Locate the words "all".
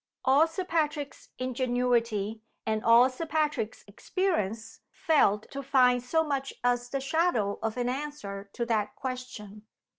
0.25-0.47, 2.83-3.07